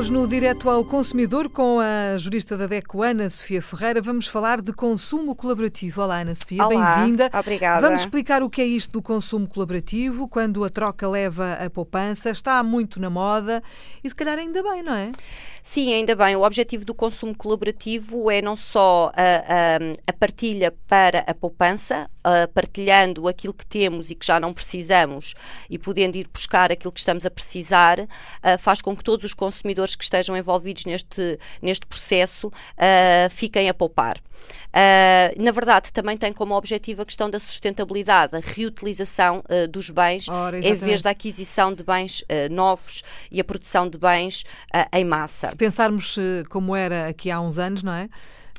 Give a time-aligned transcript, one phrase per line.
[0.00, 4.62] Hoje no Direto ao Consumidor, com a jurista da DECO, Ana Sofia Ferreira, vamos falar
[4.62, 6.00] de consumo colaborativo.
[6.00, 7.30] Olá, Ana Sofia, bem-vinda.
[7.38, 7.82] Obrigada.
[7.82, 12.30] Vamos explicar o que é isto do consumo colaborativo, quando a troca leva a poupança,
[12.30, 13.62] está muito na moda
[14.02, 15.12] e se calhar ainda bem, não é?
[15.62, 16.34] Sim, ainda bem.
[16.34, 19.76] O objetivo do consumo colaborativo é não só a, a,
[20.06, 25.34] a partilha para a poupança, a, partilhando aquilo que temos e que já não precisamos
[25.68, 27.98] e podendo ir buscar aquilo que estamos a precisar,
[28.58, 33.74] faz com que todos os consumidores que estejam envolvidos neste, neste processo uh, fiquem a
[33.74, 34.18] poupar.
[34.18, 39.90] Uh, na verdade, também tem como objetivo a questão da sustentabilidade, a reutilização uh, dos
[39.90, 44.44] bens, Ora, em vez da aquisição de bens uh, novos e a produção de bens
[44.92, 45.48] em massa.
[45.48, 46.16] Se pensarmos
[46.48, 48.08] como era aqui há uns anos, não é?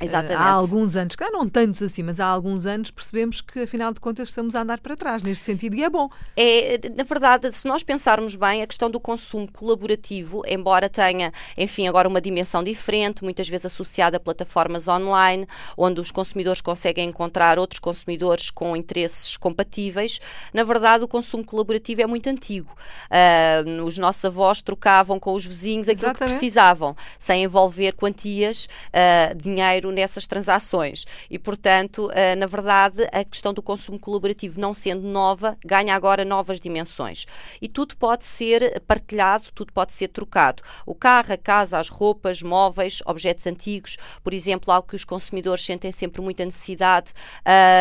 [0.05, 0.35] Exatamente.
[0.35, 4.29] há alguns anos, não tantos assim, mas há alguns anos percebemos que, afinal de contas,
[4.29, 6.09] estamos a andar para trás neste sentido e é bom.
[6.35, 11.87] É, na verdade, se nós pensarmos bem, a questão do consumo colaborativo, embora tenha, enfim,
[11.87, 17.59] agora uma dimensão diferente, muitas vezes associada a plataformas online, onde os consumidores conseguem encontrar
[17.59, 20.19] outros consumidores com interesses compatíveis,
[20.53, 22.71] na verdade, o consumo colaborativo é muito antigo.
[23.09, 26.33] Uh, os nossos avós trocavam com os vizinhos aquilo Exatamente.
[26.33, 31.05] que precisavam, sem envolver quantias, uh, dinheiro nessas transações.
[31.29, 36.23] E, portanto, uh, na verdade, a questão do consumo colaborativo, não sendo nova, ganha agora
[36.25, 37.25] novas dimensões.
[37.61, 40.63] E tudo pode ser partilhado, tudo pode ser trocado.
[40.85, 45.63] O carro, a casa, as roupas, móveis, objetos antigos, por exemplo, algo que os consumidores
[45.63, 47.11] sentem sempre muita necessidade,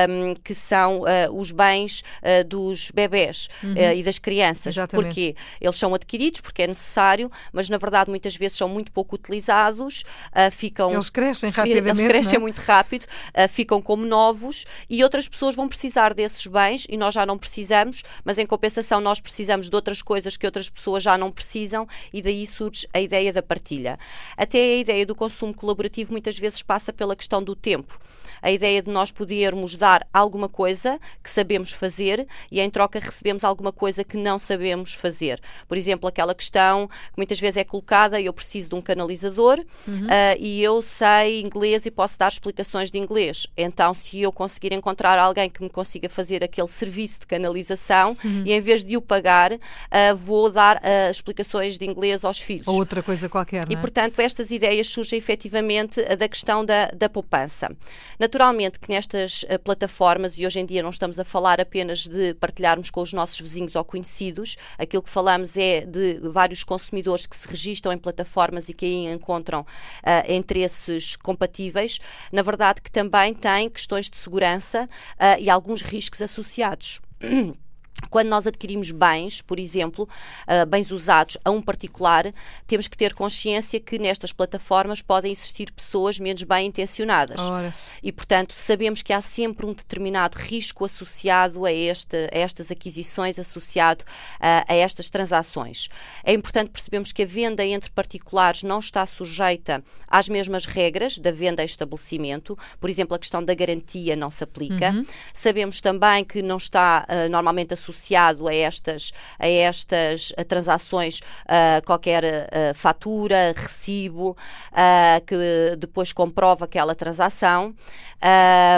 [0.09, 1.07] um, que são uh,
[1.39, 3.75] os bens uh, dos bebés uhum.
[3.95, 4.75] e das crianças.
[4.77, 5.07] Exatamente.
[5.07, 9.15] Porque eles são adquiridos, porque é necessário, mas na verdade muitas vezes são muito pouco
[9.15, 10.05] utilizados,
[10.53, 10.91] ficam.
[10.91, 12.39] Eles crescem rapidamente eles crescem é?
[12.39, 17.15] muito rápido, uh, ficam como novos e outras pessoas vão precisar desses bens e nós
[17.15, 21.17] já não precisamos, mas em compensação nós precisamos de outras coisas que outras pessoas já
[21.17, 23.99] não precisam e daí surge a ideia da partilha.
[24.37, 27.99] Até a ideia do consumo colaborativo muitas vezes passa pela questão do tempo
[28.43, 33.45] a ideia de nós podermos dar alguma coisa que sabemos fazer e em troca recebemos
[33.45, 35.41] alguma coisa que não sabemos fazer.
[35.69, 40.07] Por exemplo, aquela questão que muitas vezes é colocada: eu preciso de um canalizador uhum.
[40.07, 43.47] uh, e eu sei inglês e posso dar explicações de inglês.
[43.57, 48.43] Então, se eu conseguir encontrar alguém que me consiga fazer aquele serviço de canalização uhum.
[48.45, 52.67] e em vez de o pagar, uh, vou dar uh, explicações de inglês aos filhos.
[52.67, 53.65] Ou outra coisa qualquer.
[53.69, 53.77] E, é?
[53.77, 57.71] portanto, estas ideias surgem efetivamente da questão da, da poupança.
[58.31, 62.33] Naturalmente que nestas uh, plataformas, e hoje em dia não estamos a falar apenas de
[62.35, 67.35] partilharmos com os nossos vizinhos ou conhecidos, aquilo que falamos é de vários consumidores que
[67.35, 71.99] se registram em plataformas e que aí encontram uh, interesses compatíveis,
[72.31, 77.01] na verdade que também têm questões de segurança uh, e alguns riscos associados.
[78.09, 80.09] Quando nós adquirimos bens, por exemplo,
[80.49, 82.33] uh, bens usados a um particular,
[82.67, 87.41] temos que ter consciência que nestas plataformas podem existir pessoas menos bem intencionadas.
[87.41, 87.75] Ora.
[88.03, 93.39] E, portanto, sabemos que há sempre um determinado risco associado a, este, a estas aquisições,
[93.39, 95.89] associado uh, a estas transações.
[96.25, 101.31] É importante percebermos que a venda entre particulares não está sujeita às mesmas regras da
[101.31, 102.59] venda a estabelecimento.
[102.81, 104.91] Por exemplo, a questão da garantia não se aplica.
[104.91, 105.05] Uhum.
[105.33, 111.21] Sabemos também que não está uh, normalmente associado associado a estas, a estas transações
[111.85, 112.23] qualquer
[112.75, 114.37] fatura, recibo,
[115.27, 117.75] que depois comprova aquela transação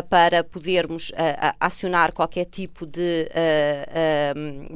[0.08, 1.10] para podermos
[1.58, 3.28] acionar qualquer tipo de,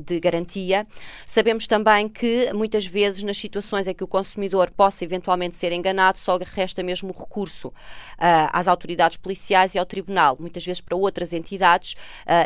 [0.05, 0.87] de garantia.
[1.25, 6.19] Sabemos também que muitas vezes nas situações em que o consumidor possa eventualmente ser enganado,
[6.19, 7.73] só resta mesmo o recurso
[8.19, 11.95] às autoridades policiais e ao tribunal, muitas vezes para outras entidades,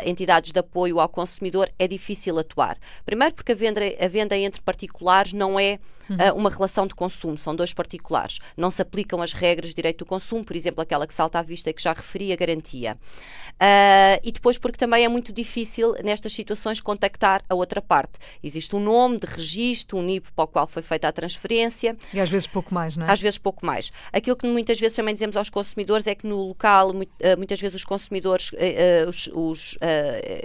[0.05, 2.77] entidades de apoio ao consumidor, é difícil atuar.
[3.05, 5.79] Primeiro porque a venda, a venda entre particulares não é
[6.15, 8.39] uh, uma relação de consumo, são dois particulares.
[8.57, 11.41] Não se aplicam as regras de direito do consumo, por exemplo, aquela que salta à
[11.41, 12.97] vista e que já referi a garantia.
[13.53, 18.17] Uh, e depois porque também é muito difícil nestas situações contactar a outra parte.
[18.43, 21.95] Existe um nome de registro, um NIB para o qual foi feita a transferência.
[22.13, 23.11] E às vezes pouco mais, não é?
[23.11, 23.91] Às vezes pouco mais.
[24.11, 27.75] Aquilo que muitas vezes também dizemos aos consumidores é que no local, ah, muitas vezes
[27.75, 29.77] os consumidores uh, os, os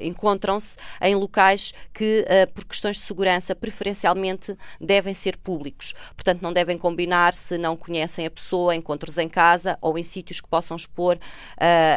[0.01, 2.25] encontram-se em locais que,
[2.55, 5.95] por questões de segurança, preferencialmente devem ser públicos públicos.
[6.15, 10.39] Portanto, não devem combinar se não conhecem a pessoa, encontros em casa ou em sítios
[10.39, 11.19] que possam expor uh,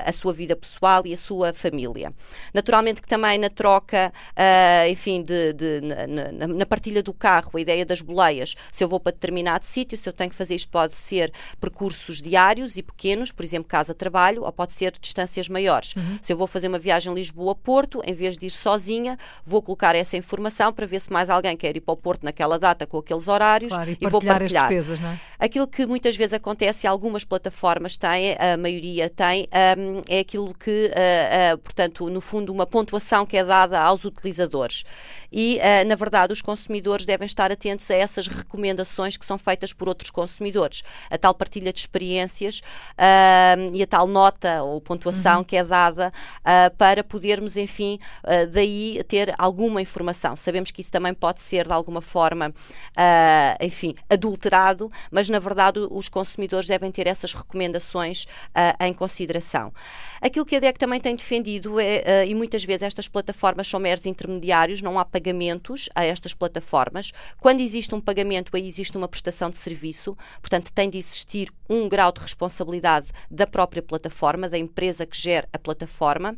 [0.06, 2.13] a sua vida pessoal e a sua família.
[2.53, 7.59] Naturalmente que também na troca, uh, enfim, de, de na, na, partilha do carro, a
[7.59, 10.71] ideia das boleias, se eu vou para determinado sítio, se eu tenho que fazer isto,
[10.71, 15.95] pode ser percursos diários e pequenos, por exemplo, casa-trabalho, ou pode ser distâncias maiores.
[15.95, 16.19] Uhum.
[16.21, 20.15] Se eu vou fazer uma viagem Lisboa-Porto, em vez de ir sozinha, vou colocar essa
[20.15, 23.27] informação para ver se mais alguém quer ir para o Porto naquela data com aqueles
[23.27, 24.65] horários claro, e, e vou partilhar.
[24.65, 25.19] As despesas, não é?
[25.39, 29.47] Aquilo que muitas vezes acontece, algumas plataformas têm, a maioria tem,
[29.77, 34.03] um, é aquilo que, uh, uh, portanto, no fundo, uma pontuação que é dada aos
[34.03, 34.83] utilizadores.
[35.31, 39.71] E, uh, na verdade, os consumidores devem estar atentos a essas recomendações que são feitas
[39.71, 40.83] por outros consumidores.
[41.09, 42.61] A tal partilha de experiências
[43.73, 45.43] e a tal nota ou pontuação uhum.
[45.43, 46.11] que é dada
[46.77, 47.99] para podermos, enfim,
[48.51, 50.35] daí ter alguma informação.
[50.35, 52.53] Sabemos que isso também pode ser, de alguma forma,
[53.61, 58.25] enfim, adulterado, mas, na verdade, os consumidores devem ter essas recomendações
[58.79, 59.73] em consideração.
[60.21, 64.05] Aquilo que a DEC também tem defendido é, e muitas vezes estas plataformas são meros
[64.05, 67.11] intermediários, não há pagamentos a estas plataformas.
[67.39, 71.87] Quando existe um pagamento, aí existe uma prestação de serviço, portanto, tem de existir um
[71.87, 76.35] grau de responsabilidade da própria plataforma, da empresa que gera a plataforma,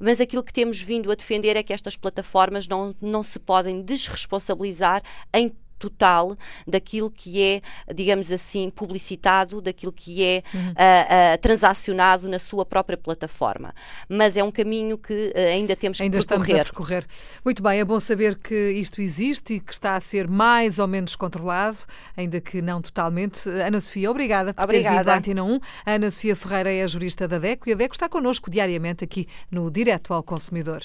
[0.00, 3.82] mas aquilo que temos vindo a defender é que estas plataformas não, não se podem
[3.82, 5.02] desresponsabilizar
[5.32, 6.36] em total
[6.66, 7.62] daquilo que é,
[7.92, 10.60] digamos assim, publicitado, daquilo que é uhum.
[10.60, 13.74] uh, uh, transacionado na sua própria plataforma.
[14.08, 16.44] Mas é um caminho que uh, ainda temos ainda que percorrer.
[16.44, 17.06] Estamos a percorrer.
[17.42, 20.86] Muito bem, é bom saber que isto existe e que está a ser mais ou
[20.86, 21.78] menos controlado,
[22.14, 23.48] ainda que não totalmente.
[23.48, 24.96] Ana Sofia, obrigada por obrigada.
[24.96, 25.60] ter vindo à Antena 1.
[25.86, 29.02] A Ana Sofia Ferreira é a jurista da DECO e a DECO está connosco diariamente
[29.02, 30.82] aqui no Direto ao Consumidor.